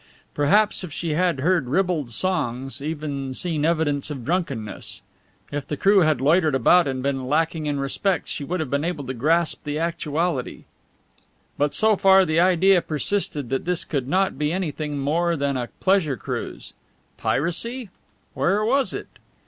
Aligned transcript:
Perhaps 0.33 0.83
if 0.83 0.91
she 0.91 1.13
had 1.13 1.41
heard 1.41 1.67
ribald 1.67 2.09
songs, 2.09 2.81
seen 3.37 3.63
evidence 3.63 4.09
of 4.09 4.25
drunkenness; 4.25 5.03
if 5.51 5.67
the 5.67 5.77
crew 5.77 5.99
had 5.99 6.19
loitered 6.19 6.55
about 6.55 6.87
and 6.87 7.03
been 7.03 7.25
lacking 7.25 7.67
in 7.67 7.79
respect, 7.79 8.27
she 8.27 8.43
would 8.43 8.59
have 8.59 8.71
been 8.71 8.83
able 8.83 9.03
to 9.03 9.13
grasp 9.13 9.63
the 9.63 9.77
actuality; 9.77 10.63
but 11.55 11.75
so 11.75 11.95
far 11.95 12.25
the 12.25 12.39
idea 12.39 12.81
persisted 12.81 13.49
that 13.51 13.65
this 13.65 13.85
could 13.85 14.07
not 14.07 14.39
be 14.39 14.51
anything 14.51 14.97
more 14.97 15.35
than 15.35 15.55
a 15.55 15.69
pleasure 15.79 16.17
cruise. 16.17 16.73
Piracy? 17.17 17.91
Where 18.33 18.65
was 18.65 18.93
it? 18.93 19.19